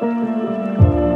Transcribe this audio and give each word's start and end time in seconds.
Música 0.00 1.07